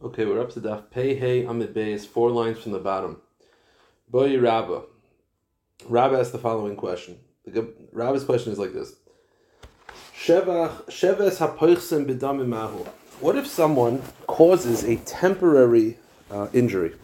[0.00, 3.20] Okay, we're up to Daf Pei Hey Amid Beis, four lines from the bottom.
[4.08, 4.82] Boy Rabba.
[5.88, 7.18] Rabba asked the following question.
[7.90, 8.94] Rabba's question is like this.
[10.14, 10.70] Sheves.
[13.20, 15.98] What if someone causes a temporary
[16.30, 16.94] uh, injury?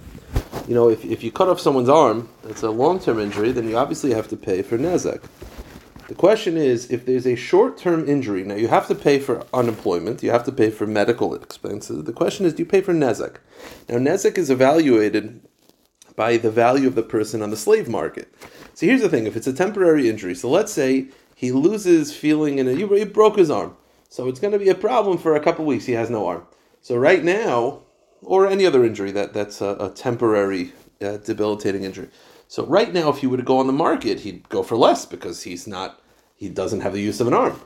[0.69, 3.77] You know, if, if you cut off someone's arm, it's a long-term injury, then you
[3.77, 5.21] obviously have to pay for nezek.
[6.09, 10.23] The question is, if there's a short-term injury, now you have to pay for unemployment,
[10.23, 12.05] you have to pay for medical expenses.
[12.05, 13.37] The question is, do you pay for nezek?
[13.89, 15.41] Now, nezek is evaluated
[16.15, 18.33] by the value of the person on the slave market.
[18.75, 22.59] So here's the thing: if it's a temporary injury, so let's say he loses feeling
[22.59, 23.77] in it, he broke his arm,
[24.09, 25.87] so it's going to be a problem for a couple weeks.
[25.87, 26.47] He has no arm.
[26.83, 27.81] So right now,
[28.21, 32.09] or any other injury that that's a, a temporary uh, debilitating injury.
[32.49, 35.07] So right now, if he were to go on the market, he'd go for less
[35.07, 36.01] because he's not,
[36.37, 37.61] he doesn't have the use of an arm.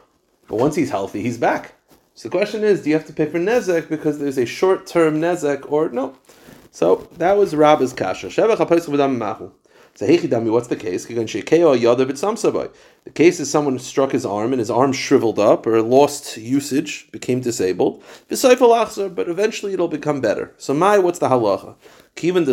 [0.46, 1.74] But once he's healthy, he's back.
[2.14, 5.20] So the question is, do you have to pay for nezek because there's a short-term
[5.20, 6.16] nezek or no?
[6.70, 8.30] So that was Rabba's kasha.
[9.98, 11.06] So Hechidami, what's the case?
[11.06, 11.12] The
[13.12, 17.40] case is someone struck his arm and his arm shriveled up or lost usage, became
[17.40, 18.04] disabled.
[18.28, 20.54] But eventually it'll become better.
[20.56, 21.74] So my, what's the halacha?
[22.14, 22.46] Kivan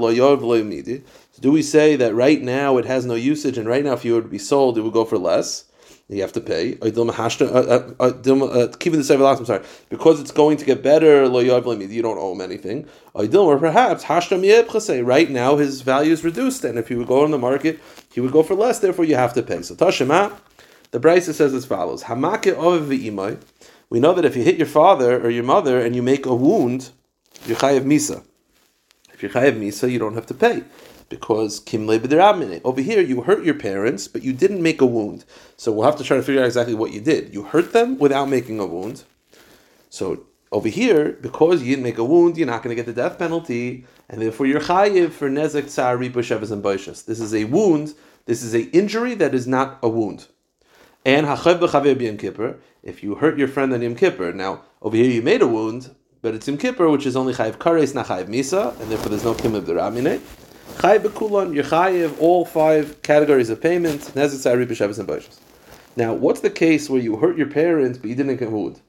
[0.00, 0.98] lo
[1.38, 4.14] Do we say that right now it has no usage and right now if you
[4.14, 5.66] were to be sold it would go for less?
[6.08, 6.78] You have to pay.
[6.80, 11.24] Uh, uh, uh, keeping the seven I'm sorry, because it's going to get better.
[11.24, 12.88] You don't owe him anything.
[13.12, 17.38] Or perhaps right now his value is reduced, and if he would go on the
[17.38, 17.78] market,
[18.10, 18.78] he would go for less.
[18.78, 19.60] Therefore, you have to pay.
[19.60, 20.34] So Tashema,
[20.92, 23.38] the Brisa says as follows: Hamake
[23.90, 26.34] We know that if you hit your father or your mother and you make a
[26.34, 26.90] wound,
[27.44, 28.24] you're chayav misa.
[29.12, 30.62] If you're chayav misa, you don't have to pay
[31.08, 35.24] because kim Over here, you hurt your parents, but you didn't make a wound.
[35.56, 37.32] So we'll have to try to figure out exactly what you did.
[37.32, 39.04] You hurt them without making a wound.
[39.90, 43.00] So over here, because you didn't make a wound, you're not going to get the
[43.00, 47.04] death penalty, and therefore you're chayiv for nezek tsari b'shevas and boishas.
[47.04, 47.94] This is a wound.
[48.26, 50.26] This is a injury that is not a wound.
[51.04, 52.56] And hachav b'chaver b'yom kippur.
[52.82, 55.94] If you hurt your friend on yom kippur, now over here you made a wound,
[56.22, 59.24] but it's yom kippur, which is only chayiv kares, not chayiv misa, and therefore there's
[59.24, 60.20] no kim of the ramine.
[60.78, 65.40] Chayiv b'kulon, you're all five categories of payment, nezek tsari b'shevas and boishas.
[65.96, 68.80] Now, what's the case where you hurt your parents but you didn't a wound?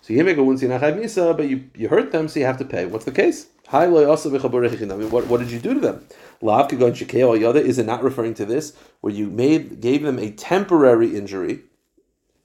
[0.00, 2.64] So you make a wound, misa, but you, you hurt them, so you have to
[2.64, 2.86] pay.
[2.86, 3.48] What's the case?
[3.70, 6.06] What, what did you do to them?
[6.40, 8.72] Is it not referring to this,
[9.02, 11.60] where you made gave them a temporary injury,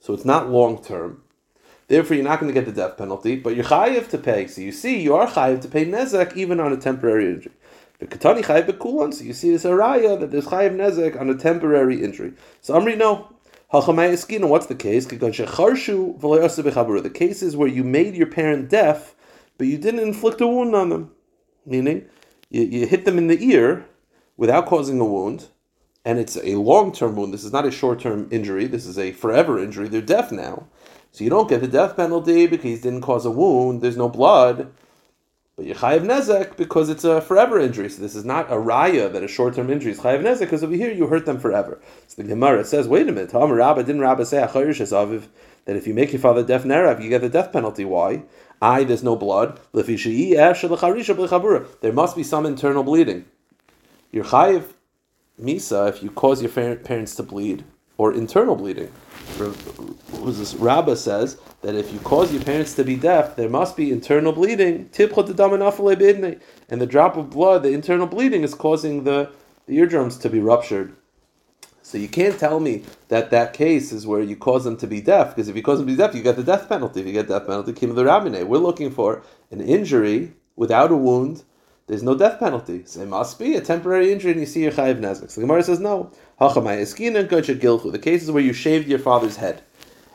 [0.01, 1.23] so it's not long term.
[1.87, 4.47] Therefore, you're not going to get the death penalty, but you're chayiv to pay.
[4.47, 7.53] So you see, you are chayiv to pay nezek even on a temporary injury.
[7.99, 9.13] The katani chayiv bekulon.
[9.13, 12.33] So you see this araya that there's chayiv nezek on a temporary injury.
[12.61, 13.27] So Amri, no,
[13.71, 15.05] What's the case?
[15.05, 19.13] The case is where you made your parent deaf,
[19.59, 21.11] but you didn't inflict a wound on them.
[21.67, 22.05] Meaning,
[22.49, 23.85] you, you hit them in the ear
[24.37, 25.49] without causing a wound,
[26.03, 27.31] and it's a long term wound.
[27.31, 29.87] This is not a short term injury, this is a forever injury.
[29.87, 30.65] They're deaf now.
[31.11, 34.09] So you don't get the death penalty because you didn't cause a wound, there's no
[34.09, 34.71] blood.
[35.59, 37.89] But you chayiv nezek because it's a forever injury.
[37.89, 40.63] So this is not a raya that a short term injury is chayiv nezek because
[40.63, 41.81] over here you hurt them forever.
[42.07, 45.27] So the Gemara says, wait a minute, Tom Rabba didn't Rabba say aviv
[45.65, 47.83] that if you make your father deaf nerav, you get the death penalty.
[47.83, 48.23] Why?
[48.61, 49.59] I there's no blood.
[49.73, 49.83] There
[51.91, 53.25] must be some internal bleeding.
[54.13, 54.63] Your chayiv
[55.41, 57.65] misa if you cause your parents to bleed
[57.97, 58.93] or internal bleeding.
[59.37, 64.31] Rabbah says that if you cause your parents to be deaf, there must be internal
[64.31, 64.89] bleeding.
[64.97, 69.31] And the drop of blood, the internal bleeding, is causing the,
[69.65, 70.95] the eardrums to be ruptured.
[71.81, 75.01] So you can't tell me that that case is where you cause them to be
[75.01, 76.99] deaf, because if you cause them to be deaf, you get the death penalty.
[76.99, 78.45] If you get death penalty, kim the rabine.
[78.45, 81.43] We're looking for an injury without a wound.
[81.89, 82.83] There's no death penalty.
[82.85, 85.31] So it must be a temporary injury, and you see your chayiv nezek.
[85.31, 86.11] So the Gemara says no.
[86.39, 89.63] The cases where you shaved your father's head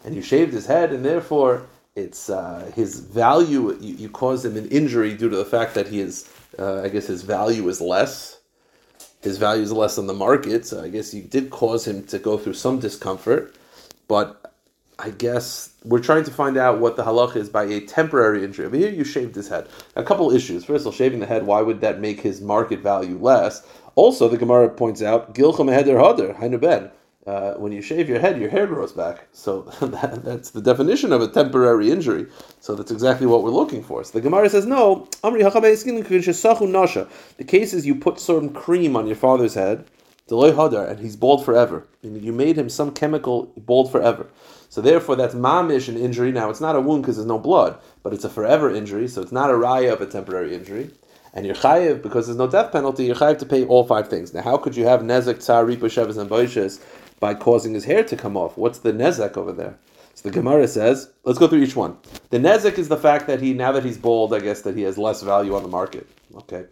[0.04, 3.76] and you shaved his head, and therefore it's uh, his value.
[3.80, 6.90] You, you caused him an injury due to the fact that he is, uh, I
[6.90, 8.38] guess, his value is less.
[9.20, 12.20] His value is less on the market, so I guess you did cause him to
[12.20, 13.56] go through some discomfort.
[14.06, 14.43] But
[14.98, 18.66] I guess we're trying to find out what the halach is by a temporary injury.
[18.66, 19.68] Over here, you shaved his head.
[19.96, 20.64] A couple issues.
[20.64, 21.46] First of all, shaving the head.
[21.46, 23.66] Why would that make his market value less?
[23.96, 26.90] Also, the Gemara points out, Gilcham heder hader, hainu
[27.26, 29.26] uh, when you shave your head, your hair grows back.
[29.32, 32.26] So that, that's the definition of a temporary injury.
[32.60, 34.04] So that's exactly what we're looking for.
[34.04, 36.34] So the Gemara says, no, the
[37.46, 39.86] case is you put some cream on your father's head,
[40.30, 41.86] and he's bald forever.
[42.02, 44.26] And You made him some chemical bald forever.
[44.74, 46.32] So therefore, that's mamish an injury.
[46.32, 49.06] Now it's not a wound because there's no blood, but it's a forever injury.
[49.06, 50.90] So it's not a raya of a temporary injury.
[51.32, 53.04] And you're chayiv because there's no death penalty.
[53.04, 54.34] You're chayiv to pay all five things.
[54.34, 56.82] Now, how could you have nezek, tsar, ripa, and boishes
[57.20, 58.58] by causing his hair to come off?
[58.58, 59.78] What's the nezek over there?
[60.14, 61.96] So the Gemara says, let's go through each one.
[62.30, 64.82] The nezek is the fact that he now that he's bald, I guess that he
[64.82, 66.08] has less value on the market.
[66.34, 66.64] Okay,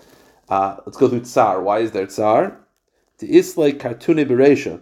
[0.49, 1.63] uh, let's go through tsar.
[1.63, 2.59] Why is there tsar?
[3.19, 4.81] The islay kartune beresha.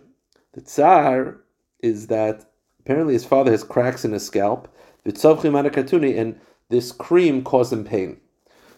[0.54, 1.36] The tsar
[1.80, 2.49] is that
[2.90, 4.66] apparently his father has cracks in his scalp.
[5.04, 8.20] And this cream caused him pain.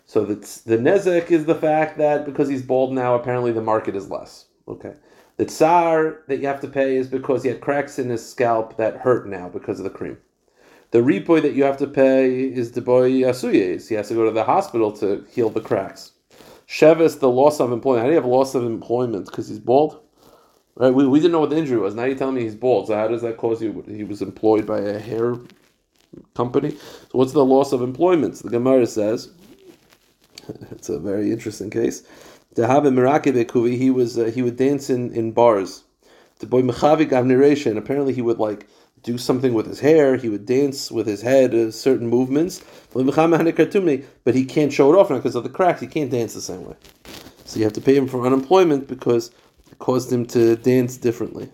[0.05, 0.35] So the,
[0.67, 4.44] the nezek is the fact that because he's bald now, apparently the market is less.
[4.69, 4.93] Okay.
[5.38, 8.76] The tsar that you have to pay is because he had cracks in his scalp
[8.76, 10.19] that hurt now because of the cream.
[10.91, 13.88] The ripoy that you have to pay is the boy asuyes.
[13.88, 16.12] He has to go to the hospital to heal the cracks.
[16.69, 18.03] Shevis, the loss of employment.
[18.03, 20.01] How do you have loss of employment because he's bald?
[20.76, 20.92] Right?
[20.92, 21.94] We, we didn't know what the injury was.
[21.94, 22.88] Now you're telling me he's bald.
[22.88, 23.84] So how does that cause you?
[23.86, 25.36] He was employed by a hair
[26.34, 26.70] company.
[26.70, 28.38] So what's the loss of employment?
[28.38, 29.30] So the Gemara says
[30.70, 32.02] it's a very interesting case.
[32.56, 35.84] To have a Mirakibekuvi, he was uh, he would dance in, in bars.
[36.38, 38.66] The boy Mechavik Avniration, apparently he would like
[39.02, 42.62] do something with his hair, he would dance with his head, uh, certain movements.
[42.92, 43.04] But
[44.34, 45.80] he can't show it off now because of the cracks.
[45.80, 46.76] He can't dance the same way.
[47.44, 49.30] So you have to pay him for unemployment because
[49.78, 51.50] caused him to dance differently.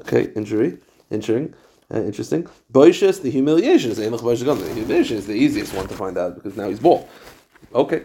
[0.00, 0.78] Okay, injury,
[1.10, 1.54] injuring.
[1.92, 2.48] Uh, interesting.
[2.72, 6.68] Boishas, the humiliation is the humiliation is the easiest one to find out because now
[6.68, 7.08] he's bald.
[7.74, 8.04] Okay.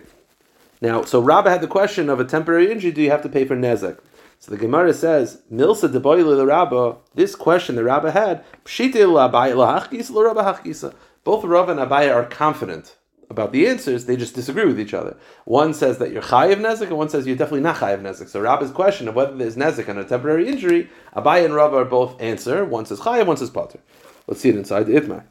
[0.82, 2.92] Now, so Rabbah had the question of a temporary injury.
[2.92, 4.00] Do you have to pay for nezek?
[4.40, 6.96] So the Gemara says, Milsa de the Rabbah.
[7.14, 8.46] This question the Rabbah had,
[11.24, 12.96] Both Rav and Abaye are confident
[13.30, 14.06] about the answers.
[14.06, 15.18] They just disagree with each other.
[15.46, 18.30] One says that you're chayiv nezek, and one says you're definitely not chayiv nezek.
[18.30, 21.86] So Rabbah's question of whether there's nezek on a temporary injury, Abaye and Rav are
[21.86, 22.66] both answer.
[22.66, 23.80] One says chayiv, one says pater.
[24.28, 25.24] Let's see it inside the itmar.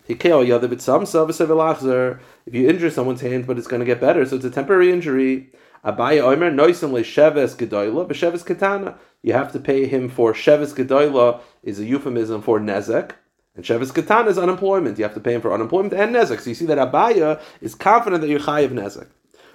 [2.46, 4.90] If you injure someone's hand, but it's going to get better, so it's a temporary
[4.90, 5.50] injury.
[5.84, 8.98] Abaye Omer Noisim Sheves Gedoyla B'Sheves Katana.
[9.22, 13.12] You have to pay him for Sheves Gedoyla is a euphemism for Nezek.
[13.58, 14.98] And Sheves Katana is unemployment.
[14.98, 16.38] You have to pay him for unemployment and Nezek.
[16.40, 19.08] So you see that Abaye is confident that you're Chayiv Nezek.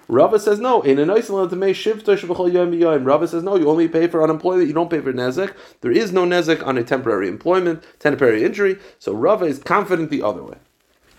[0.10, 0.82] Rava says no.
[0.82, 3.56] In a nice Rava says no.
[3.56, 4.68] You only pay for unemployment.
[4.68, 5.56] You don't pay for nezek.
[5.80, 8.78] There is no nezek on a temporary employment, temporary injury.
[9.00, 10.58] So Rava is confident the other way.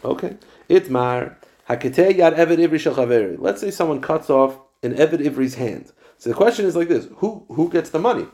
[0.05, 0.37] Okay.
[0.69, 1.37] Itmar
[1.71, 5.91] haketei yad eved ivri Let's say someone cuts off an eved ivri's hand.
[6.19, 8.27] So the question is like this: Who who gets the money?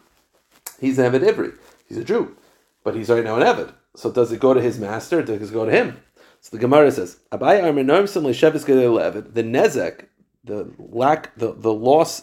[0.81, 1.56] He's an eved ivri.
[1.87, 2.37] He's a Jew,
[2.82, 3.75] but he's right now an eved.
[3.97, 5.23] So does it go to his master?
[5.23, 6.01] Does it go to him?
[6.41, 7.39] So the Gemara says, The
[9.45, 10.07] nezek
[10.45, 12.23] the lack, the, the loss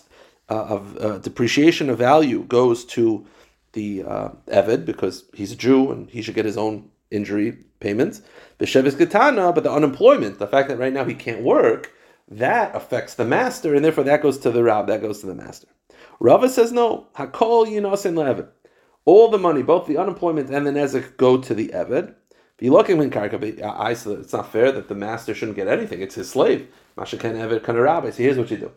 [0.49, 3.25] uh, of uh, depreciation of value goes to
[3.73, 8.21] the uh, Eved because he's a Jew and he should get his own injury payments.
[8.59, 11.91] B'shevis Katana, but the unemployment, the fact that right now he can't work,
[12.29, 15.35] that affects the master, and therefore that goes to the Rab, that goes to the
[15.35, 15.67] master.
[16.19, 17.07] Rava says no.
[17.15, 18.47] Hakol yinosin le'eved.
[19.07, 22.13] All the money, both the unemployment and the nezek, go to the Eved.
[22.61, 26.01] Uh, it's not fair that the master shouldn't get anything.
[26.01, 26.67] It's his slave.
[26.97, 28.11] Mashakan Eved Kanarabai.
[28.11, 28.71] So here's what you do.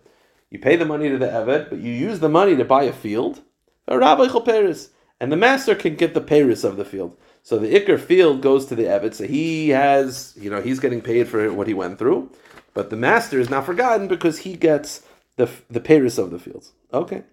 [0.48, 2.92] You pay the money to the Eved, but you use the money to buy a
[2.92, 3.40] field.
[3.88, 7.16] a rabbi paris, And the master can get the Paris of the field.
[7.42, 9.14] So the Iker field goes to the Eved.
[9.14, 12.30] So he has, you know, he's getting paid for what he went through.
[12.72, 15.02] But the master is not forgotten because he gets
[15.34, 16.70] the the Paris of the fields.
[16.92, 17.24] Okay.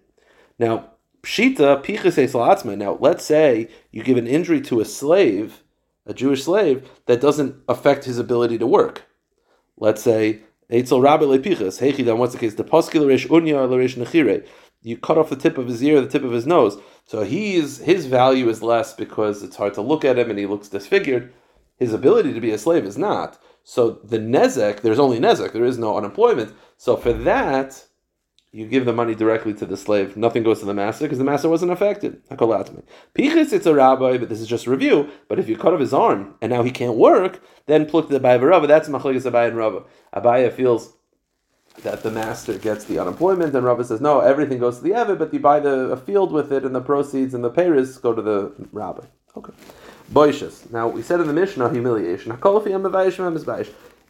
[0.58, 5.62] Now, Pshita, Pichas Now, let's say you give an injury to a slave,
[6.06, 9.06] a Jewish slave, that doesn't affect his ability to work.
[9.76, 11.80] Let's say Eitzel Rabbi Lepichas.
[11.80, 12.54] Hechi, then what's the case?
[12.54, 14.46] The Poskil Unya L'Reish Nechire.
[14.82, 16.78] You cut off the tip of his ear, the tip of his nose.
[17.04, 20.46] So he's his value is less because it's hard to look at him and he
[20.46, 21.32] looks disfigured.
[21.76, 23.38] His ability to be a slave is not.
[23.64, 26.54] So the nezek, there's only nezek, there is no unemployment.
[26.76, 27.84] So for that,
[28.52, 30.16] you give the money directly to the slave.
[30.16, 32.26] Nothing goes to the master because the master wasn't affected.
[32.28, 35.10] Pichis, it's a rabbi, but this is just review.
[35.28, 38.18] But if you cut off his arm and now he can't work, then pluk the
[38.18, 38.66] Abaye Rava.
[38.66, 39.84] That's Machlekes Abaye and Rava.
[40.14, 40.94] Abaye feels
[41.82, 45.18] that the master gets the unemployment, and Rava says no, everything goes to the Eved,
[45.18, 48.14] but you buy the a field with it, and the proceeds and the payers go
[48.14, 49.04] to the rabbi.
[49.36, 49.52] Okay.
[50.12, 50.70] Boishas.
[50.72, 52.32] Now we said in the Mishnah humiliation.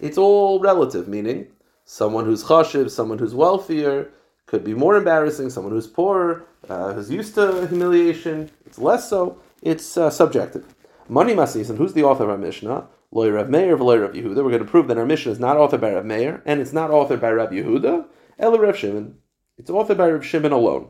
[0.01, 1.49] It's all relative, meaning
[1.85, 4.11] someone who's chashiv, someone who's wealthier
[4.49, 5.51] could be more embarrassing.
[5.51, 9.39] Someone who's poor, uh, who's used to humiliation, it's less so.
[9.63, 10.65] It's uh, subjective.
[11.09, 12.89] Money masis, and who's the author of our Mishnah?
[13.13, 14.37] Loy Rav Meir, lawyer Rav Yehuda.
[14.37, 16.73] We're going to prove that our Mishnah is not authored by Rav Meir, and it's
[16.73, 18.07] not authored by Rav Yehuda,
[18.39, 19.17] Ela Rav Shimon.
[19.57, 20.89] It's authored by Rav Shimon alone.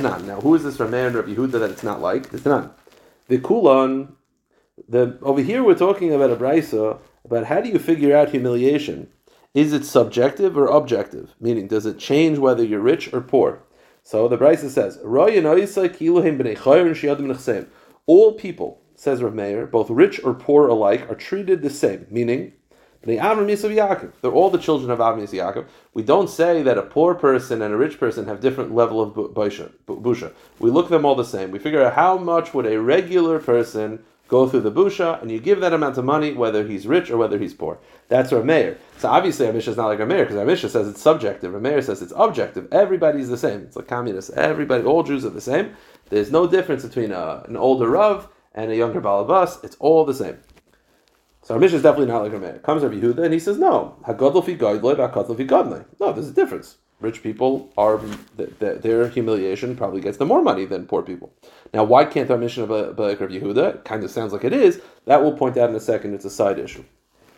[0.00, 0.24] Not.
[0.24, 2.32] Now, who is this Rav Meir and Rav Yehuda that it's not like?
[2.44, 2.78] Not.
[3.28, 4.12] The Kulon,
[4.88, 9.08] The over here we're talking about a brisa about how do you figure out humiliation?
[9.56, 11.34] Is it subjective or objective?
[11.40, 13.62] Meaning, does it change whether you're rich or poor?
[14.02, 14.98] So the brisa says,
[18.06, 22.06] all people, says Rav Meir, both rich or poor alike, are treated the same.
[22.10, 22.52] Meaning,
[23.02, 25.66] they're all the children of Avram Yaakov.
[25.94, 29.14] We don't say that a poor person and a rich person have different level of
[29.14, 30.34] busha.
[30.58, 31.50] We look them all the same.
[31.50, 35.38] We figure out how much would a regular person go through the busha, and you
[35.38, 37.78] give that amount of money whether he's rich or whether he's poor.
[38.08, 38.78] That's Meir.
[38.98, 41.60] So obviously, our Mishnah is not like Meir because our Mishnah says it's subjective.
[41.60, 42.68] Meir says it's objective.
[42.72, 43.62] Everybody's the same.
[43.62, 44.30] It's like communists.
[44.30, 45.74] Everybody, all Jews are the same.
[46.08, 49.64] There's no difference between a, uh, an older Rav and a younger Balabas.
[49.64, 50.38] It's all the same.
[51.42, 52.60] So our Mishnah is definitely not like Meir.
[52.60, 59.08] Comes Rabbi Yehuda and he says, no, No, there's a difference rich people are their
[59.08, 61.32] humiliation probably gets them more money than poor people.
[61.74, 63.84] Now, why can't our Mishnah of Balak Rav Yehuda?
[63.84, 64.80] Kind of sounds like it is.
[65.04, 66.14] That we'll point out in a second.
[66.14, 66.84] It's a side issue.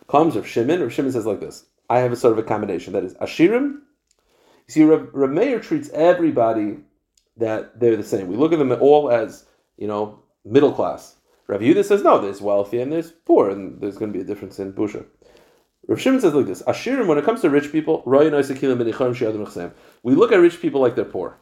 [0.09, 0.81] Comes Rav Shimon.
[0.81, 1.65] Rav Shimon says like this.
[1.89, 2.93] I have a sort of a combination.
[2.93, 3.81] That is Ashirim.
[4.67, 6.77] You see, Rav, Rav Meir treats everybody
[7.37, 8.27] that they're the same.
[8.27, 9.45] We look at them all as,
[9.77, 11.15] you know, middle class.
[11.47, 14.27] Rav Yehuda says, no, there's wealthy and there's poor, and there's going to be a
[14.27, 15.05] difference in Busha.
[15.87, 20.35] Rav Shimon says like this: Ashirim, when it comes to rich people, we look at
[20.35, 21.39] rich people like they're poor,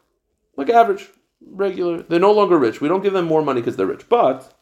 [0.56, 1.10] like average,
[1.46, 2.04] regular.
[2.04, 2.80] They're no longer rich.
[2.80, 4.08] We don't give them more money because they're rich.
[4.08, 4.54] But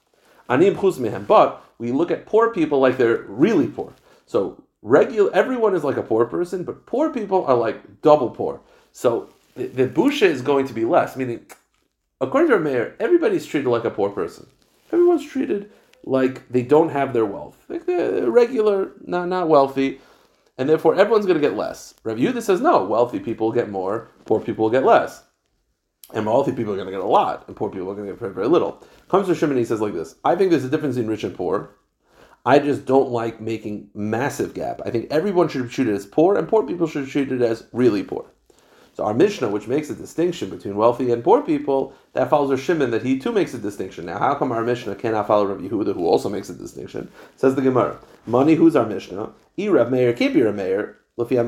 [0.48, 3.94] but we look at poor people like they're really poor.
[4.26, 8.62] So regular, everyone is like a poor person, but poor people are like double poor.
[8.92, 11.16] So the, the busha is going to be less.
[11.16, 11.46] Meaning,
[12.22, 14.48] according to our Meir, everybody's treated like a poor person.
[14.92, 15.72] Everyone's treated
[16.04, 17.58] like they don't have their wealth.
[17.68, 20.00] Like they're regular, not, not wealthy,
[20.58, 21.96] and therefore everyone's going to get less.
[22.04, 25.24] Rav Yehuda says, no, wealthy people get more, poor people get less.
[26.14, 28.14] And wealthy people are going to get a lot, and poor people are going to
[28.14, 28.84] get very, very little.
[29.10, 31.36] Comes to Shimon, he says like this I think there's a difference in rich and
[31.36, 31.72] poor.
[32.46, 34.80] I just don't like making massive gap.
[34.86, 37.68] I think everyone should be treated as poor, and poor people should be treated as
[37.72, 38.26] really poor.
[38.94, 42.58] So our Mishnah, which makes a distinction between wealthy and poor people, that follows our
[42.58, 44.06] Shimon that he too makes a distinction.
[44.06, 47.12] Now, how come our Mishnah cannot follow Rav Yehuda, who also makes a distinction?
[47.36, 49.32] Says the Gemara, money who's our Mishnah?
[49.58, 51.00] E Rav Meir be Rav Meir.
[51.18, 51.48] Because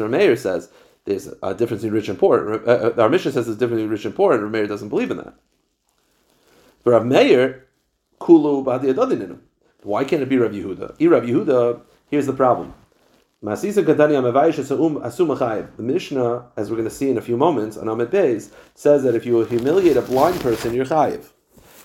[0.00, 0.70] Rav Meir says
[1.08, 2.52] there's a difference in rich and poor.
[2.52, 4.66] Uh, uh, our Mishnah says there's a difference in rich and poor, and Rav Meir
[4.66, 5.32] doesn't believe in that.
[6.84, 7.66] But Rav Meir,
[8.20, 8.62] kulu
[9.82, 10.96] Why can't it be Rav Yehuda?
[10.98, 12.74] E Rav Yehuda, here's the problem.
[13.40, 13.56] The
[15.78, 19.14] Mishnah, as we're going to see in a few moments on Amid Beis, says that
[19.14, 21.30] if you humiliate a blind person, you're chayiv.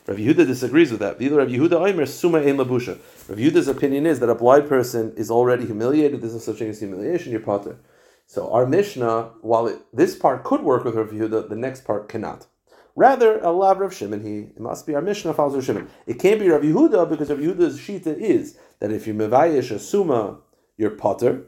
[0.06, 1.14] Rav Yehuda disagrees with that.
[1.14, 3.00] Rav Yehuda suma labusha.
[3.30, 6.20] Rav Yehuda's opinion is that a blind person is already humiliated.
[6.22, 7.32] There's no such thing as humiliation.
[7.32, 7.78] You're potter.
[8.26, 12.10] So our Mishnah, while it, this part could work with Rav Yehuda, the next part
[12.10, 12.48] cannot.
[12.96, 15.90] Rather, a lav Rav Shimon, he it must be our Mishnah follows Rav Shimon.
[16.08, 19.80] It can't be Rav Yehuda because Rav Yehuda's shita is that if you mevayish a
[19.80, 20.40] suma
[20.78, 21.46] your potter.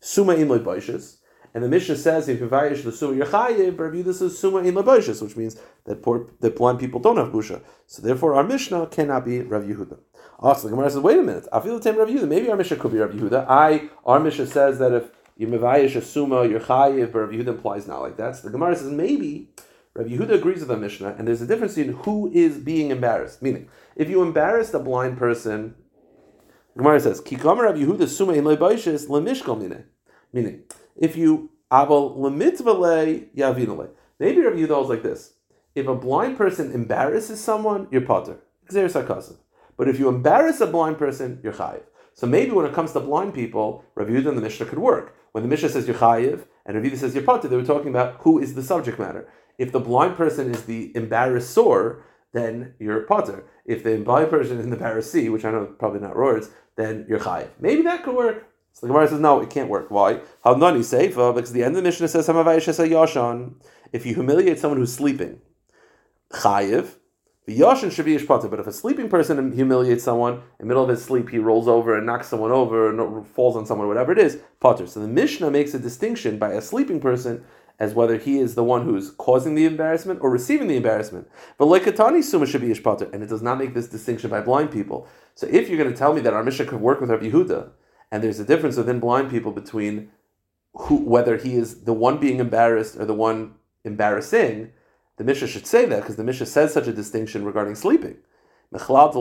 [0.00, 1.16] Suma in baishas.
[1.52, 4.74] And the Mishnah says if you vayish the suma chayiv, Rav Yehuda says suma in
[4.74, 7.60] baishas, which means that poor that blind people don't have busha.
[7.86, 9.98] So therefore, our Mishnah cannot be Rav Yehuda.
[10.38, 12.28] Also, the Gemara says, wait a minute, I feel the same Rav Yehuda.
[12.28, 13.46] Maybe our Mishnah could be Rav Yehuda.
[13.48, 15.10] I our Mishnah says that if
[15.40, 18.36] you mevayish a suma, you're chayiv, but Rav Yehuda implies not like that.
[18.36, 19.50] So the Gemara says maybe.
[19.94, 23.42] Rav Yehuda agrees with the Mishnah, and there's a difference in who is being embarrassed.
[23.42, 25.74] Meaning, if you embarrass a blind person
[26.76, 29.84] Gemara says, "Kikamer Rav Yehuda Suma in Leibashis lemishkal mine."
[30.32, 30.62] Meaning,
[30.96, 33.90] if you aval lemitzvale yavinale.
[34.18, 35.34] Maybe Rav Yehuda was like this:
[35.74, 38.38] If a blind person embarrasses someone, you're potter.
[39.76, 41.82] But if you embarrass a blind person, you're chayiv.
[42.14, 45.16] So maybe when it comes to blind people, Rav Yehuda and the Mishnah could work.
[45.32, 48.16] When the Mishnah says you're chayiv and Rav Yehuda says potter, they were talking about
[48.20, 49.28] who is the subject matter.
[49.58, 53.44] If the blind person is the embarrassor, then you're potter.
[53.64, 57.06] If the blind person is the Parasi, which I know is probably not words, then
[57.08, 57.48] you're chayiv.
[57.60, 58.46] Maybe that could work.
[58.72, 59.90] So the Gemara says, no, it can't work.
[59.90, 60.20] Why?
[60.44, 61.34] How nani seifa?
[61.34, 63.54] Because the end of the Mishnah says, yashan.
[63.92, 65.40] If you humiliate someone who's sleeping,
[66.32, 66.94] chayiv.
[67.50, 68.16] The yashan should be.
[68.16, 71.66] But if a sleeping person humiliates someone in the middle of his sleep, he rolls
[71.66, 74.86] over and knocks someone over and falls on someone, whatever it is, potter.
[74.86, 77.44] So the Mishnah makes a distinction by a sleeping person
[77.80, 81.28] as whether he is the one who's causing the embarrassment or receiving the embarrassment.
[81.58, 84.70] But like Katani Suma should be and it does not make this distinction by blind
[84.70, 85.08] people.
[85.34, 87.70] So if you're going to tell me that our Mishnah could work with Rabbi Yehuda,
[88.12, 90.12] and there's a difference within blind people between
[90.74, 94.70] who, whether he is the one being embarrassed or the one embarrassing,
[95.20, 98.16] the Mishnah should say that because the Mishnah says such a distinction regarding sleeping.
[98.72, 99.18] Rather,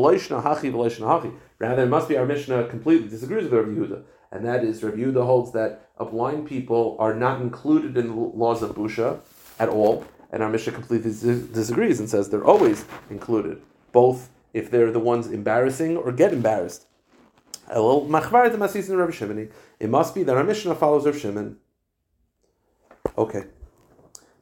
[1.84, 5.26] it must be our Mishnah completely disagrees with Rabbi Yehuda and that is Rabbi Yehuda
[5.26, 9.20] holds that a blind people are not included in the laws of busha
[9.58, 14.92] at all, And our Mishnah completely disagrees and says they're always included, both if they're
[14.92, 16.86] the ones embarrassing or get embarrassed.
[17.72, 18.10] It
[19.90, 21.58] must be that our Mishnah follows Rav Shimon.
[23.18, 23.46] Okay.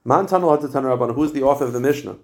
[0.07, 2.15] Man Who's the author of the Mishnah?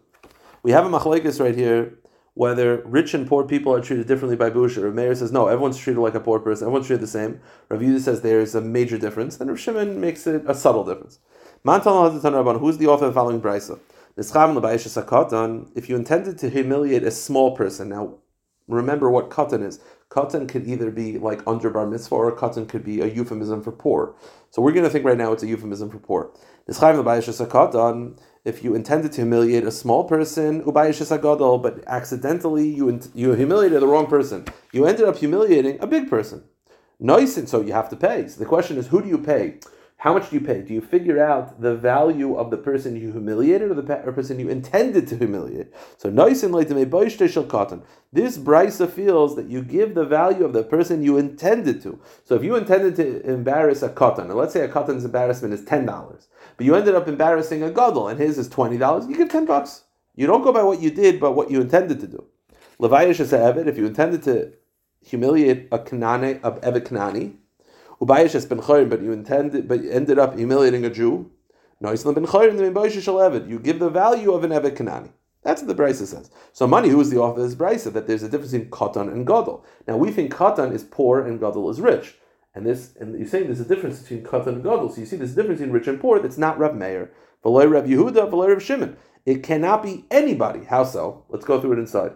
[0.63, 1.99] We have a machlekes right here
[2.33, 4.85] whether rich and poor people are treated differently by Busha.
[4.85, 7.41] Rav Meir says no, everyone's treated like a poor person, everyone's treated the same.
[7.67, 11.19] Rav Yehuda says there's a major difference, and Rav Shimon makes it a subtle difference.
[11.65, 13.77] Who's the author of the following brisa?
[15.75, 18.19] If you intended to humiliate a small person, now
[18.69, 19.81] remember what katan is.
[20.09, 23.71] Katan could either be like under bar mitzvah or katan could be a euphemism for
[23.71, 24.15] poor.
[24.51, 26.31] So we're going to think right now it's a euphemism for poor.
[26.67, 34.07] If you intended to humiliate a small person, but accidentally you, you humiliated the wrong
[34.07, 36.43] person, you ended up humiliating a big person.
[36.99, 38.27] Nice, and so you have to pay.
[38.27, 39.59] So the question is, who do you pay?
[40.03, 40.61] How much do you pay?
[40.61, 44.49] Do you figure out the value of the person you humiliated or the person you
[44.49, 45.73] intended to humiliate?
[45.95, 51.03] So nice and light This brisa feels that you give the value of the person
[51.03, 52.01] you intended to.
[52.25, 55.63] So if you intended to embarrass a katan, and let's say a katan's embarrassment is
[55.63, 59.15] ten dollars, but you ended up embarrassing a gadol and his is twenty dollars, you
[59.15, 59.85] give ten bucks.
[60.15, 62.25] You don't go by what you did, but what you intended to do.
[62.77, 64.51] Levayish is a if you intended to
[64.99, 67.35] humiliate a kanane, a Evet Kanani,
[68.03, 71.31] Ubayish has been chayim, but you intended, but you ended up humiliating a Jew.
[71.79, 72.57] No, he's been chayim.
[72.57, 75.11] The You give the value of an Evet Kanani.
[75.43, 76.29] That's what the Brisa says.
[76.51, 77.93] So money, who is the author of this Brisa?
[77.93, 79.63] That there's a difference between Katan and Gadol.
[79.87, 82.15] Now we think Katan is poor and Gadol is rich.
[82.55, 84.89] And this, and you're saying there's a difference between Katan and Gadol.
[84.89, 87.11] So you see a difference between rich and poor that's not Rav Meir.
[87.43, 88.97] V'loy Rav Yehuda, v'loy Rav Shimon.
[89.25, 90.65] It cannot be anybody.
[90.65, 91.23] How so?
[91.29, 92.13] Let's go through it inside.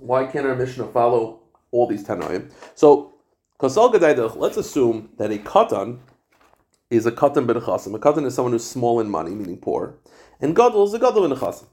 [0.00, 1.40] Why can't our Mishnah follow
[1.70, 2.50] all these Tanoim?
[2.74, 3.12] So,
[3.60, 5.98] let's assume that a katan
[6.88, 7.94] is a katan ben chasim.
[7.94, 9.98] A katan is someone who's small in money, meaning poor,
[10.40, 11.66] and gadol is a gadol ben chasim.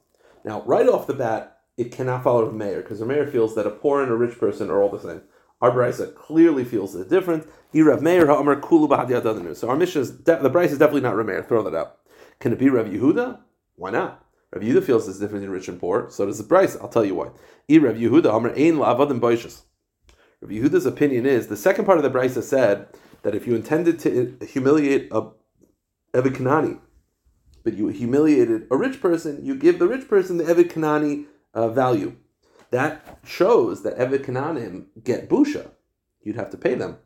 [0.43, 3.65] Now, right off the bat, it cannot follow the Meir because the Meir feels that
[3.65, 5.21] a poor and a rich person are all the same.
[5.61, 7.45] Our brisa clearly feels the difference.
[7.73, 11.43] So our Mishnah is de- the brisa is definitely not Rav Meir.
[11.43, 11.97] Throw that out.
[12.39, 13.39] Can it be Rav Yehuda?
[13.75, 14.26] Why not?
[14.53, 16.77] Rav Yehuda feels there's difference in rich and poor, so does the price.
[16.77, 17.25] I'll tell you why.
[17.25, 19.63] Rav Yehuda Amr Ein La'avadim Boishas.
[20.41, 22.87] Rav Yehuda's opinion is the second part of the brisa said
[23.23, 25.31] that if you intended to humiliate a
[26.13, 26.79] Kanani,
[27.63, 31.67] but you humiliated a rich person, you give the rich person the Evet Kanani uh,
[31.67, 32.15] value.
[32.71, 35.71] That shows that Kananim get busha.
[36.21, 36.97] You'd have to pay them.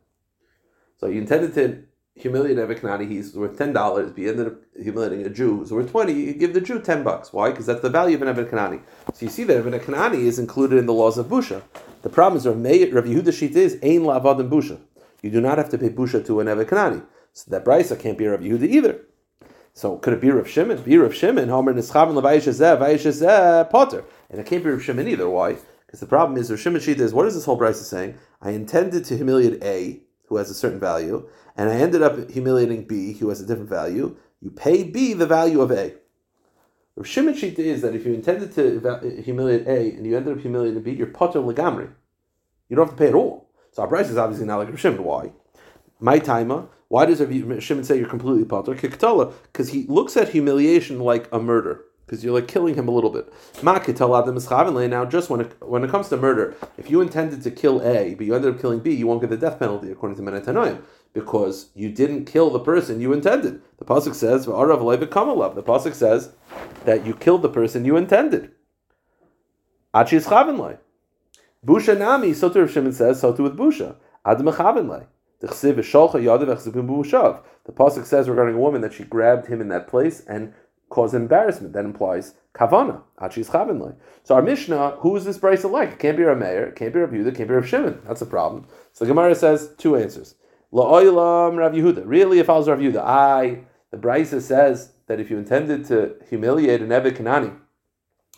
[0.98, 5.30] So you intended to humiliate Eviknani, he's worth ten dollars, he ended up humiliating a
[5.30, 7.32] Jew who's worth twenty, you give the Jew ten bucks.
[7.32, 7.50] Why?
[7.50, 8.82] Because that's the value of an Eviknani.
[9.14, 11.62] So you see that Eviknani is included in the laws of Busha.
[12.02, 14.78] The problem is Rav, Yehuda Shit is Ein Lavadim Busha.
[15.22, 17.04] You do not have to pay Busha to an Eviknani.
[17.32, 19.00] So that Brisa can't be Rav Yehuda either.
[19.72, 20.82] So could it be Rav Shimon?
[20.82, 24.04] Be Rav Shimon, Homer Nischavin Levayish Potter.
[24.28, 25.30] And it can't be Rav Shimon either.
[25.30, 25.56] Why?
[25.86, 28.18] Because the problem is Rav Shimon Shita is what is this whole Brisa saying?
[28.42, 30.00] I intended to humiliate A,
[30.32, 33.68] who has a certain value, and I ended up humiliating B, who has a different
[33.68, 35.94] value, you pay B the value of A.
[36.96, 40.40] Rav Shimon Shita is that if you intended to humiliate A and you ended up
[40.40, 41.90] humiliating B, you're potter legamri.
[42.68, 43.50] You don't have to pay at all.
[43.72, 45.04] So our price is obviously not like Rav Shimon.
[45.04, 45.32] Why?
[46.00, 46.68] My timer.
[46.88, 48.74] Why does Rav Shimon say you're completely potter?
[48.74, 53.08] Because he looks at humiliation like a murder because you're like killing him a little
[53.08, 53.32] bit.
[53.62, 53.78] Now,
[55.06, 58.26] just when it, when it comes to murder, if you intended to kill A, but
[58.26, 60.82] you ended up killing B, you won't get the death penalty according to Menetanoim
[61.14, 63.62] because you didn't kill the person you intended.
[63.78, 66.32] The pasuk says, "The pasuk says
[66.84, 68.50] that you killed the person you intended.
[71.66, 73.96] Busha nami, so to Shimon says, so with Busha.
[77.64, 80.52] The pasuk says regarding a woman that she grabbed him in that place and
[80.92, 81.72] cause embarrassment.
[81.72, 83.00] That implies kavana.
[83.18, 83.94] Achis chavinlei.
[84.24, 85.92] So our Mishnah, who is this brisa like?
[85.92, 88.02] It can't be Rameir, it can't be Rav Yehuda, it can't be Rav Shimon.
[88.06, 88.66] That's a problem.
[88.92, 90.34] So Gemara says two answers.
[90.70, 92.02] La'oilam Rav Yehuda.
[92.04, 96.14] Really, if I was Rav Yehuda, I the brisa says that if you intended to
[96.28, 97.54] humiliate an Evet Kanani,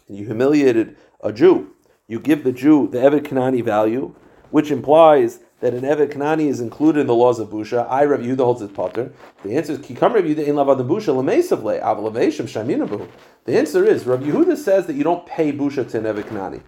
[0.09, 1.71] and you humiliated a Jew,
[2.07, 4.15] you give the Jew the Evet Kanani value,
[4.51, 7.89] which implies that an Evet Kanani is included in the laws of Busha.
[7.89, 9.13] I, Rav Yehuda, holds it potter.
[9.43, 13.09] The answer is, Kikam Rav Yehuda in Lavad Busha, Lamesavle, Avalaveshim, Shaminabu.
[13.45, 16.63] The answer is, Rav Yehuda says that you don't pay Busha to an Evet Kanani.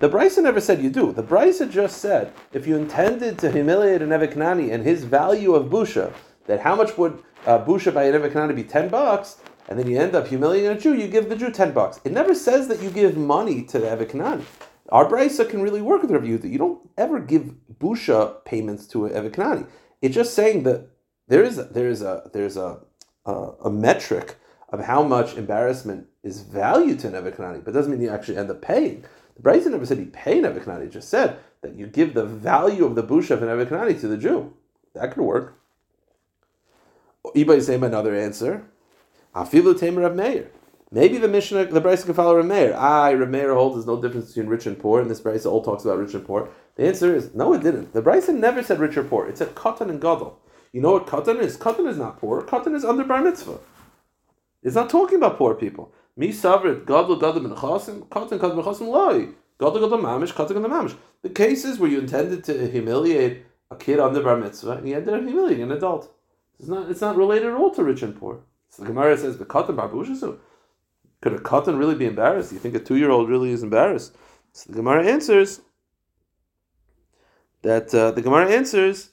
[0.00, 1.12] The Brisa never said you do.
[1.12, 5.54] The Brisa just said, if you intended to humiliate an Evet Kanani and his value
[5.54, 6.12] of Busha,
[6.46, 9.86] that how much would uh, Busha by an Evet Kanani be 10 bucks, and then
[9.86, 12.00] you end up humiliating a Jew, you give the Jew 10 bucks.
[12.04, 14.44] It never says that you give money to the Evet Kanani.
[14.92, 16.50] Our brisa can really work with Rav Yehuda.
[16.50, 19.66] You don't ever give busha payments to a Eviknani.
[20.02, 20.90] It's just saying that
[21.28, 22.80] there is a, there is a there's a,
[23.24, 23.32] a
[23.64, 24.36] a metric
[24.68, 28.50] of how much embarrassment is valued to an Kanani, but doesn't mean you actually end
[28.50, 29.02] up paying.
[29.36, 32.84] The Brisa never said you pay an Kanani, just said that you give the value
[32.84, 34.52] of the busha of an Kanani to the Jew.
[34.94, 35.58] That could work.
[37.24, 38.66] Abaye same another answer.
[39.34, 40.50] Afilu Tamer of Meir.
[40.94, 42.74] Maybe the Mishnah, the Brisa can follow Rameir.
[42.76, 45.86] Ah, Rameir holds there's no difference between rich and poor, and this Brisa all talks
[45.86, 46.50] about rich and poor.
[46.76, 47.94] The answer is no, it didn't.
[47.94, 49.26] The Brisa never said rich or poor.
[49.26, 50.38] It said katan and gadol.
[50.70, 51.56] You know what katan is?
[51.56, 52.42] Katan is not poor.
[52.42, 53.58] Katan is under bar mitzvah.
[54.62, 55.94] It's not talking about poor people.
[56.14, 59.28] Mi savrit gadol gadol min chasim katan katan min chasim loy
[59.58, 60.96] gadol gadol mamish katan gadol mamish.
[61.22, 65.14] The cases where you intended to humiliate a kid under bar mitzvah and you ended
[65.14, 66.14] up humiliating an adult.
[66.58, 66.90] It's not.
[66.90, 68.40] It's not related at all to rich and poor.
[68.68, 70.38] So the Gemara says the katan barbushasu.
[71.22, 72.52] Could a katan really be embarrassed?
[72.52, 74.14] You think a two-year-old really is embarrassed?
[74.52, 75.62] So the Gemara answers
[77.62, 79.10] that uh, the Gemara answers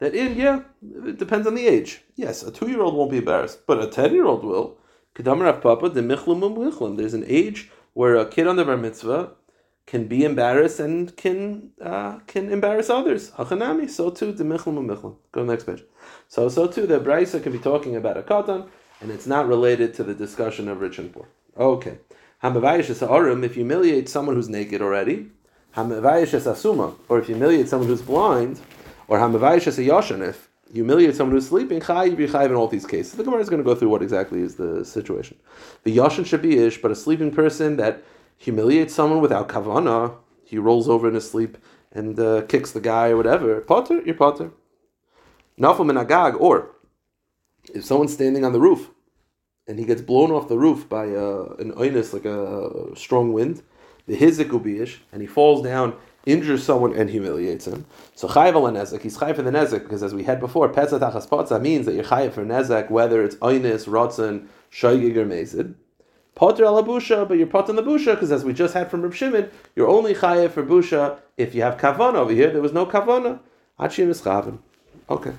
[0.00, 0.62] that in yeah,
[1.04, 2.02] it depends on the age.
[2.16, 4.78] Yes, a two-year-old won't be embarrassed, but a ten-year-old will.
[5.18, 9.30] There's an age where a kid on the bar mitzvah
[9.86, 13.30] can be embarrassed and can uh, can embarrass others.
[13.32, 15.84] Hachanami, so too the michlam Go to the next page.
[16.28, 18.68] So so too the brisa can be talking about a katan
[19.00, 21.28] and it's not related to the discussion of rich and poor.
[21.56, 21.98] Okay.
[22.42, 22.90] Hamavayish
[23.44, 25.28] if you humiliate someone who's naked already,
[25.74, 28.60] Hamavayish asuma, or if you humiliate someone who's blind,
[29.08, 33.12] or Hamavayish yashan, if humiliate someone who's sleeping, chayiv chayiv in all these cases.
[33.12, 35.36] The Gemara is going to go through what exactly is the situation.
[35.84, 38.02] The yashan should be ish, but a sleeping person that
[38.36, 41.58] humiliates someone without kavana, he rolls over in his sleep
[41.92, 43.60] and uh, kicks the guy or whatever.
[43.60, 44.50] Potter, you're potter.
[45.58, 46.75] Nafal minagag, or
[47.74, 48.90] if someone's standing on the roof
[49.66, 53.62] and he gets blown off the roof by uh, an oinus, like a strong wind,
[54.06, 57.84] the hizik ubiyish, and he falls down, injures someone, and humiliates him.
[58.14, 61.00] So chayiv al nezek, he's chayiv for the nezek, because as we had before, petzat
[61.00, 65.74] achas means that you're chayiv for nezek, whether it's oinus, rotzen, shoygig, or mezid.
[66.36, 69.02] Potter ala busha, but you're pot on the busha, because as we just had from
[69.02, 72.50] Reb Shimon, you're only chayiv for busha if you have kavana over here.
[72.50, 73.40] There was no kavana.
[73.78, 75.32] Achim is Okay.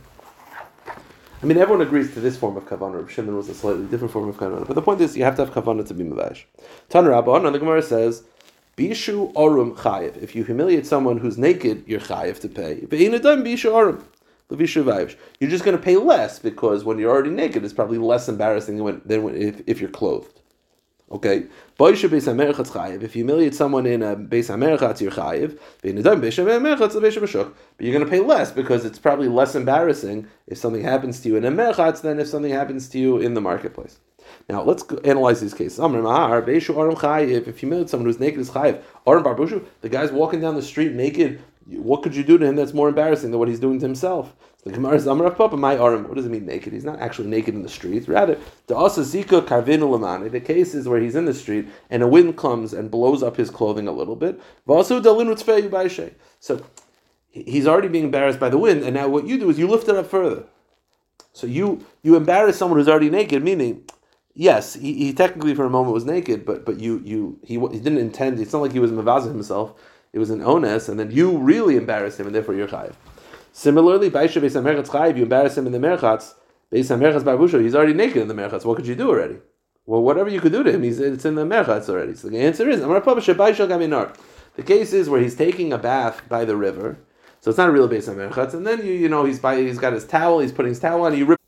[1.41, 2.95] I mean, everyone agrees to this form of kavanah.
[2.95, 4.65] Reb Shimon was a slightly different form of kavanah.
[4.65, 6.45] But the point is, you have to have kavanah to be mavash.
[6.89, 8.23] Tan Rabban, and the Gemara says,
[8.75, 10.17] Bishu orum chayiv.
[10.17, 12.81] If you humiliate someone who's naked, you're chayiv to pay.
[12.89, 14.03] bishu orum.
[15.39, 18.77] You're just going to pay less because when you're already naked, it's probably less embarrassing
[19.05, 20.41] than, if, if you're clothed.
[21.09, 21.45] Okay,
[21.79, 25.57] if you humiliate someone in a base hamerchatz, you're chayiv.
[25.81, 31.29] But you're going to pay less because it's probably less embarrassing if something happens to
[31.29, 33.99] you in a merchatz than if something happens to you in the marketplace.
[34.49, 35.79] Now let's analyze these cases.
[35.79, 38.81] If you humiliate someone who's naked is chayiv.
[39.81, 41.41] The guy's walking down the street naked.
[41.67, 44.35] What could you do to him that's more embarrassing than what he's doing to himself?
[44.67, 46.09] The Gemara is Amar Papa, my arm.
[46.09, 46.73] What does it mean naked?
[46.73, 48.05] He's not actually naked in the street.
[48.05, 52.03] Rather, the Asa Zika Karvinu Lamani, the case is where he's in the street and
[52.03, 54.41] a wind comes and blows up his clothing a little bit.
[56.39, 56.61] So
[57.29, 59.87] he's already being embarrassed by the wind, and now what you do is you lift
[59.87, 60.43] it up further.
[61.31, 63.85] So you you embarrass someone who's already naked, meaning
[64.33, 67.79] yes, he, he, technically for a moment was naked, but but you you he, he
[67.79, 68.37] didn't intend.
[68.41, 69.79] It's not like he was mavaza himself.
[70.11, 72.95] It was an onus, and then you really embarrassed him, and therefore you're chayiv.
[73.57, 76.35] Similarly, Baisha Beis HaMerchatz Chayiv, you embarrass him in the Merchatz,
[76.71, 78.65] Beis HaMerchatz Barbusha, he's already naked in the Merchatz.
[78.65, 79.37] What could you do already?
[79.87, 82.13] Well, whatever you could do to him, he's, it's in the Merchatz already.
[82.13, 84.15] So the answer is, Amar Pabasha Baisha Gaminar.
[84.57, 86.99] the case is where he's taking a bath by the river,
[87.41, 89.79] so it's not a real Beis HaMerchatz, and then you, you know, he's by, he's
[89.79, 91.41] got his towel, he's putting his towel on, you rip.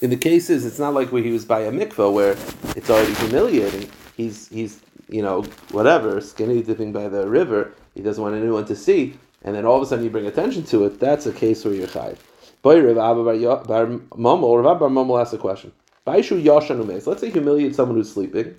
[0.00, 2.36] In the cases, it's not like where he was by a mikvah where
[2.76, 3.90] it's already humiliating.
[4.16, 8.76] He's, he's, you know, whatever, skinny dipping by the river, he doesn't want anyone to
[8.76, 11.64] see and then all of a sudden you bring attention to it, that's a case
[11.64, 12.18] where you're chayiv.
[12.62, 15.72] Boy, Rav Abba Bar Momo, Rav Bar Momo asks a question.
[16.06, 17.06] Baishu.
[17.06, 18.56] Let's say humiliate someone who's sleeping,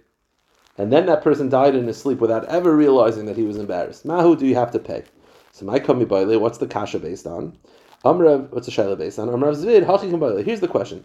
[0.78, 4.06] and then that person died in his sleep without ever realizing that he was embarrassed.
[4.06, 5.04] Mahu, do you have to pay?
[5.52, 7.58] So my kami baile, what's the kasha based on?
[8.06, 9.28] Amrav, what's the shaila based on?
[9.28, 11.04] Amrav Zvid, hachi Here's the question: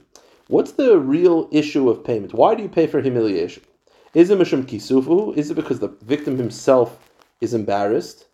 [0.48, 2.34] What's the real issue of payment?
[2.34, 3.62] Why do you pay for humiliation?
[4.14, 5.36] Is it mishum kisufu?
[5.36, 6.98] Is it because the victim himself
[7.40, 8.26] is embarrassed?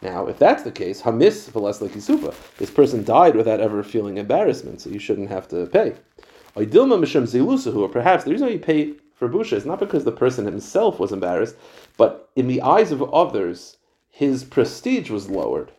[0.00, 4.80] Now, if that's the case, hamis v'les lekisufa, this person died without ever feeling embarrassment,
[4.80, 5.94] so you shouldn't have to pay.
[6.56, 10.04] Oidilma mishum zilusahu, or perhaps the reason why you pay for busha is not because
[10.04, 11.56] the person himself was embarrassed,
[11.96, 15.72] but in the eyes of others, his prestige was lowered.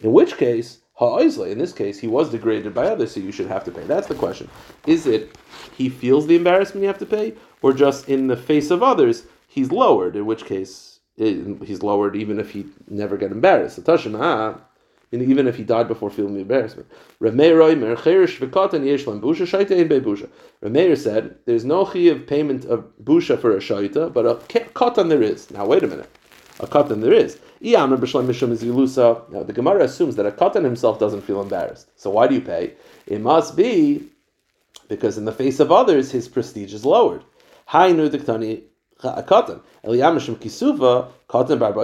[0.00, 3.46] In which case, ha'oizle, in this case, he was degraded by others, so you should
[3.46, 3.84] have to pay.
[3.84, 4.50] That's the question.
[4.86, 5.38] Is it
[5.76, 9.26] he feels the embarrassment you have to pay, or just in the face of others,
[9.46, 10.89] he's lowered, in which case
[11.20, 13.76] he's lowered even if he never get embarrassed.
[13.76, 14.60] So Tashima, ah,
[15.12, 16.88] and even if he died before feeling the embarrassment.
[17.20, 17.96] Rameir
[20.96, 25.22] said, there's no chi of payment of busha for a shaita, but a katan there
[25.22, 25.50] is.
[25.50, 26.08] Now wait a minute.
[26.60, 27.38] A katan there is.
[27.62, 31.90] Now the Gemara assumes that a katan himself doesn't feel embarrassed.
[31.96, 32.74] So why do you pay?
[33.06, 34.08] It must be
[34.88, 37.24] because in the face of others his prestige is lowered.
[39.02, 39.60] Katan.
[39.84, 41.74] Eliyamishim kisuva katan bar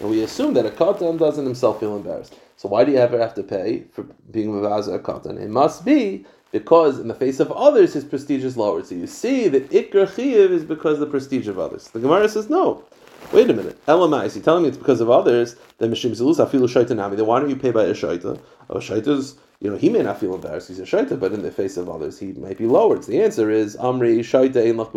[0.00, 2.34] And we assume that a katan doesn't himself feel embarrassed.
[2.56, 5.40] So why do you ever have to pay for being mavaza a katan?
[5.40, 8.86] It must be because in the face of others his prestige is lowered.
[8.86, 11.88] So you see that ikra chiv is because of the prestige of others.
[11.88, 12.84] The Gemara says no.
[13.32, 13.84] Wait a minute.
[13.86, 15.56] Elamai, is he telling me it's because of others?
[15.78, 17.16] Then mishim zilus afilu shaita nami.
[17.16, 18.38] Then why don't you pay by a shaita?
[18.68, 21.52] A shaita's you know, he may not feel embarrassed, he's a shaita, but in the
[21.52, 23.04] face of others, he might be lowered.
[23.04, 24.92] So the answer is, Amri shaita ein lach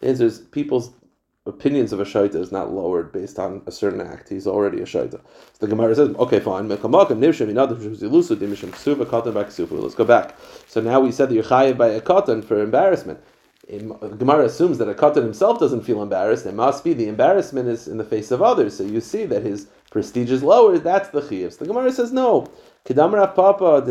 [0.00, 0.92] The answer is, people's
[1.46, 4.28] opinions of a shaita is not lowered based on a certain act.
[4.28, 5.20] He's already a shaita.
[5.20, 6.68] So the Gemara says, okay, fine.
[6.68, 6.82] Let's
[9.94, 10.36] go back.
[10.68, 13.18] So now we said that you're chayiv by a katan for embarrassment.
[13.68, 16.46] Gemara assumes that a katan himself doesn't feel embarrassed.
[16.46, 18.76] It must be the embarrassment is in the face of others.
[18.76, 20.82] So you see that his prestige is lowered.
[20.82, 21.52] That's the chiyuv.
[21.52, 22.48] So the Gemara says no.
[22.84, 23.84] Papa.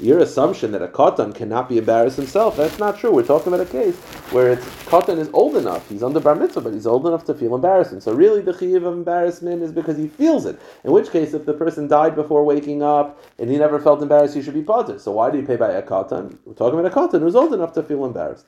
[0.00, 3.12] Your assumption that a katan cannot be embarrassed himself, that's not true.
[3.12, 3.96] We're talking about a case
[4.32, 5.88] where it's katan is old enough.
[5.88, 8.00] He's under bar mitzvah, but he's old enough to feel embarrassing.
[8.00, 10.60] So really the chiyuv of embarrassment is because he feels it.
[10.84, 14.34] In which case, if the person died before waking up and he never felt embarrassed,
[14.34, 14.98] he should be potter.
[14.98, 16.36] So why do you pay by a katan?
[16.44, 18.46] We're talking about a katan who's old enough to feel embarrassed.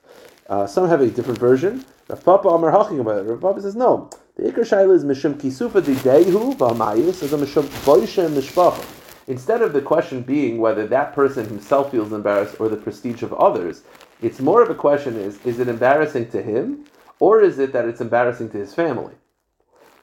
[0.51, 1.85] Uh, some have a different version.
[2.09, 3.29] Rav Papa Amar Haching about it.
[3.29, 4.11] Rav Papa says no.
[4.35, 8.85] The Iker Shaila is Mishum Kisufa Didehu Ba'mayis is a Mishum Boisha Mishpacha.
[9.29, 13.33] Instead of the question being whether that person himself feels embarrassed or the prestige of
[13.35, 13.85] others,
[14.23, 16.85] it's more of a question is, is it embarrassing to him
[17.21, 19.15] or is it that it's embarrassing to his family?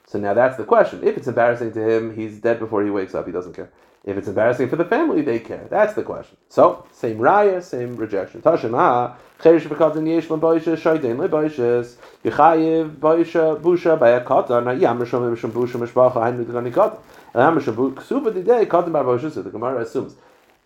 [0.06, 1.06] So now that's the question.
[1.06, 3.70] If it's embarrassing to him, he's dead before he wakes up, he doesn't care.
[4.08, 5.66] If it's embarrassing for the family, they care.
[5.68, 6.38] That's the question.
[6.48, 8.40] So, same raya, same rejection.
[8.40, 14.98] Tashima, cherish b'katan yesh l'boishes, shaydein l'boishes, yichayiv boisha busha by a katan, na yam
[14.98, 16.98] rishom rishom busha mishpacha, hainu t'gani katan.
[17.34, 20.14] And yam rishom ksuva didei katan bar boishes, the Gemara assumes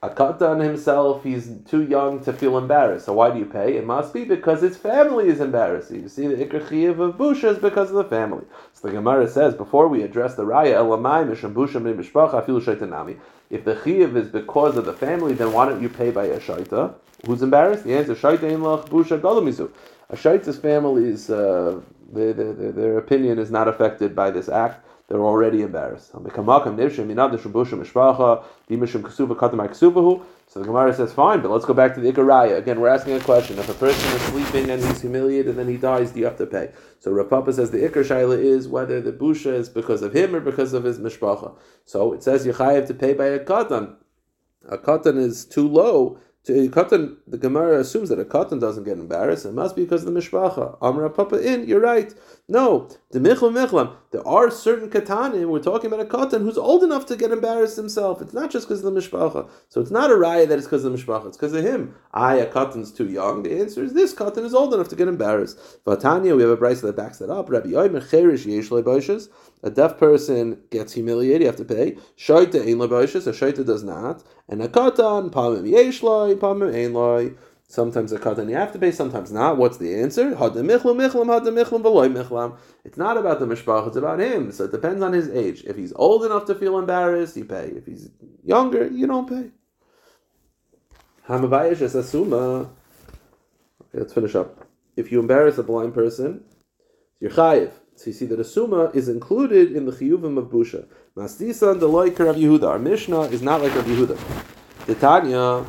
[0.02, 3.06] a katan himself, he's too young to feel embarrassed.
[3.06, 3.76] So why do you pay?
[3.76, 5.92] It must be because his family is embarrassed.
[5.92, 8.44] You see, the ikr of busha is because of the family.
[8.72, 13.16] So the Gemara says, before we address the raya, elamai misham busha mishpacha afilu shaitanami.
[13.48, 16.40] If the chiyav is because of the family, then why don't you pay by a
[16.40, 16.94] shaita?
[17.24, 17.84] Who's embarrassed?
[17.84, 19.70] The answer, shaita in lach busha galamizu.
[20.10, 21.80] A shaita's family is, uh,
[22.12, 26.10] their, their, their opinion is not affected by this act they're already embarrassed.
[26.12, 26.30] So the
[30.64, 32.56] Gemara says, fine, but let's go back to the Ikaraya.
[32.56, 33.58] Again, we're asking a question.
[33.58, 36.38] If a person is sleeping and he's humiliated and then he dies, do you have
[36.38, 36.72] to pay?
[36.98, 40.40] So Rapapa says the Ikar Shaila is whether the Busha is because of him or
[40.40, 41.58] because of his Mishpacha.
[41.84, 43.96] So it says you have to pay by a Katan.
[44.66, 48.98] A Katan is too low to katan, the Gemara assumes that a katan doesn't get
[48.98, 49.46] embarrassed.
[49.46, 50.76] It must be because of the mishpacha.
[50.82, 51.68] Amra papa in.
[51.68, 52.12] You're right.
[52.48, 53.94] No, the michlam michlam.
[54.10, 55.48] There are certain katanim.
[55.48, 58.20] We're talking about a katan who's old enough to get embarrassed himself.
[58.20, 59.48] It's not just because of the mishpacha.
[59.68, 61.28] So it's not a raya that it's because of the mishpacha.
[61.28, 61.94] It's because of him.
[62.12, 63.44] I a katan's too young.
[63.44, 65.58] The answer is this katan is old enough to get embarrassed.
[65.86, 67.50] Vatanya, we have a brisa that backs that up.
[67.50, 68.68] Rabbi Yoimer cherish yesh
[69.62, 71.42] A deaf person gets humiliated.
[71.42, 71.96] You have to pay.
[72.16, 73.26] Shaita ein lebaishas.
[73.26, 74.24] A shaita does not.
[74.48, 77.36] And a katan pamim yesh pamim
[77.72, 79.56] Sometimes a katan you have to pay, sometimes not.
[79.56, 80.32] What's the answer?
[80.32, 80.58] It's not
[83.16, 84.52] about the mishpach, it's about him.
[84.52, 85.64] So it depends on his age.
[85.64, 87.68] If he's old enough to feel embarrassed, you pay.
[87.68, 88.10] If he's
[88.44, 89.52] younger, you don't pay.
[91.26, 92.68] Hamabayish is asuma.
[93.80, 94.66] Okay, let's finish up.
[94.96, 96.44] If you embarrass a blind person,
[97.20, 97.72] you're chayiv.
[97.94, 100.86] So you see that asuma is included in the chiyuvim of busha.
[101.16, 102.68] Mastisan the loiker of Yehuda.
[102.68, 104.18] Our Mishnah is not like Rav Yehuda.
[104.86, 105.64] The Tanya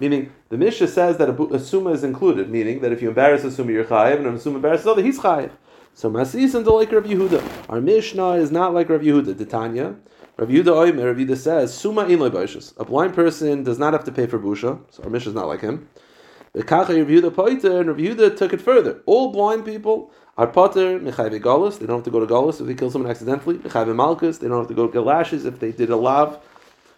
[0.00, 3.42] Meaning, the Mishnah says that a, a summa is included, meaning that if you embarrass
[3.42, 5.50] a summa, you're chayiv, and if a summa embarrasses other, he's chayiv.
[5.94, 7.68] So masis and the like Rav Yehuda.
[7.68, 9.36] Our Mishnah is not like Rav Yehuda.
[9.36, 9.96] The Tanya,
[10.36, 14.12] Rav Yehuda Oimer, Rav Yehuda says, summa in A blind person does not have to
[14.12, 15.88] pay for busha, so our Mishnah is not like him.
[16.52, 19.02] The Kacha Rav Yehuda Poiter, and Rav Yehuda took it further.
[19.06, 21.78] All blind people are potter mechayve galus.
[21.78, 23.56] They don't have to go to galus if they kill someone accidentally.
[23.56, 24.38] Mechayve malchus.
[24.38, 26.38] They don't have to go to lashes if they did a lav.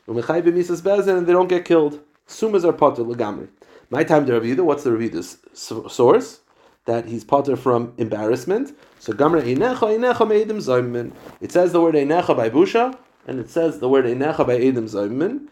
[0.07, 2.00] Mechayve misas bezin, and they don't get killed.
[2.29, 3.48] Sumas are potter legamri.
[3.88, 5.22] My time to review what's the review
[5.55, 6.40] source?
[6.85, 8.76] That he's potter from embarrassment.
[8.98, 11.12] So gamra einecha einecha me'edim zaymin.
[11.40, 14.85] It says the word einecha by busha, and it says the word einecha by edim
[14.85, 15.48] zaymin.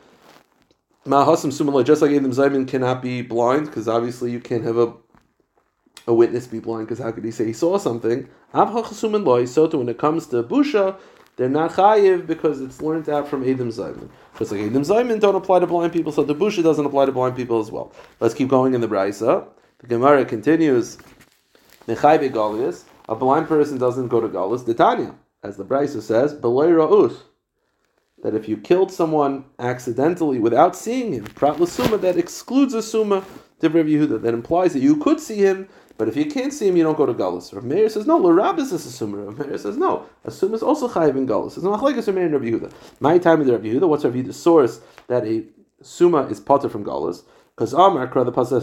[1.07, 4.93] Ma'hasim sumaloi, just like edim zaymin cannot be blind, because obviously you can't have a
[6.09, 8.29] a witness be blind, because how could he say he saw something?
[8.55, 10.99] Avhachasumin loy, so when it comes to busha,
[11.37, 14.09] they're not chayiv because it's learned out from edim zaymin.
[14.39, 17.13] Just like edim zaymin don't apply to blind people, so the Busha doesn't apply to
[17.13, 17.93] blind people as well.
[18.19, 19.47] Let's keep going in the Brisa.
[19.79, 20.99] The Gemara continues.
[21.87, 24.77] Nechai Galias, a blind person doesn't go to Galus.
[24.77, 27.23] Tanya, as the Brisa says, Belay Ra'us
[28.23, 33.25] that if you killed someone accidentally without seeing him, prat that excludes a suma.
[33.61, 36.97] That implies that you could see him, but if you can't see him, you don't
[36.97, 37.53] go to Galus.
[37.53, 39.17] Rav Meir says, no, Larab is a suma.
[39.19, 41.57] Rav Meir says, no, a suma is also chayiv in Galus.
[41.57, 42.73] It's not like a suma in Rav Yehuda.
[43.01, 43.89] My time is Rav Yehuda.
[43.89, 45.43] What's Rav Yehuda's source that a
[45.83, 47.25] suma is potter from Galus?
[47.57, 48.63] Because Amar, the pasuk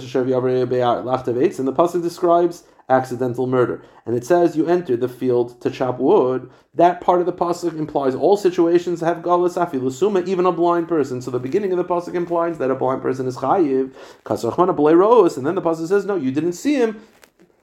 [1.60, 3.84] and the pasuk describes accidental murder.
[4.06, 6.50] And it says you enter the field to chop wood.
[6.76, 11.22] That part of the pasuk implies all situations have galus afilusuma, even a blind person.
[11.22, 13.94] So the beginning of the pasuk implies that a blind person is chayiv,
[14.24, 17.02] kasachmana and then the pasuk says no, you didn't see him.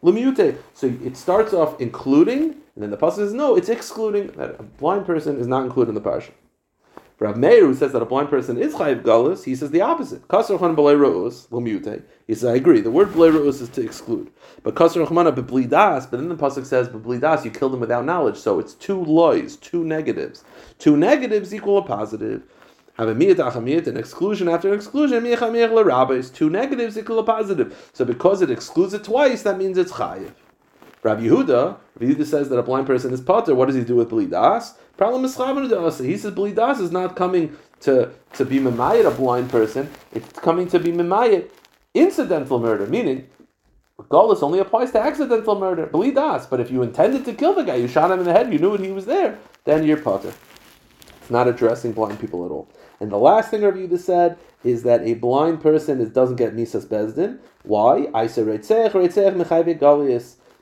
[0.02, 0.58] Lemute.
[0.74, 2.42] So it starts off including,
[2.74, 5.90] and then the pasuk says no, it's excluding that a blind person is not included
[5.90, 6.32] in the parsha.
[7.22, 10.26] Rav Meir, who says that a blind person is chayiv galus, he says the opposite.
[10.26, 10.98] Kasar chan b'lei
[11.52, 12.02] l'mute.
[12.26, 12.80] He says, I agree.
[12.80, 14.32] The word b'lei is to exclude.
[14.64, 18.38] But kasar chmana b'blidas, but then the pasuk says b'blidas, you killed him without knowledge.
[18.38, 20.42] So it's two loys, two negatives.
[20.80, 22.42] Two negatives equal a positive.
[22.98, 27.24] Have a miyat achamiyat, an exclusion after an exclusion, miyach is two negatives equal a
[27.24, 27.90] positive.
[27.92, 30.32] So because it excludes it twice, that means it's chayiv.
[31.02, 33.54] Rabbi Yehuda, Rabbi Yehuda says that a blind person is potter.
[33.54, 34.74] What does he do with blidas?
[34.96, 39.90] Problem is He says blidas is not coming to, to be memayit a blind person.
[40.12, 41.48] It's coming to be memayit
[41.94, 43.26] incidental murder, meaning
[43.98, 46.48] Galus only applies to accidental murder, blidas.
[46.48, 48.58] But if you intended to kill the guy, you shot him in the head, you
[48.58, 50.32] knew he was there, then you're potter.
[51.20, 52.68] It's not addressing blind people at all.
[53.02, 56.54] And the last thing Rabbi Yehuda said is that a blind person is, doesn't get
[56.54, 57.40] misas bezdin.
[57.64, 58.06] Why?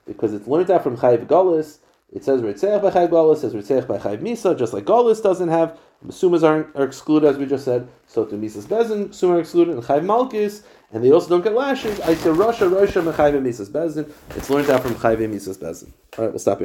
[0.06, 1.80] Because it's learned out from Chayiv Golis.
[2.10, 5.50] It says Ritzech by Chayiv Golis, says Ritzech by Chayiv Misa, just like Golis doesn't
[5.50, 5.78] have.
[6.06, 7.86] Sumas are, excluded, as we just said.
[8.06, 11.52] So to Misa's Bezin, Suma are excluded, and Chayiv Malkis, and they also don't get
[11.52, 12.00] lashes.
[12.00, 14.10] I say Rasha, Rasha, Mechayiv Misa's Bezin.
[14.34, 15.92] It's learned out from Chayiv Misa's Bezin.
[16.16, 16.58] All right, we'll stop here.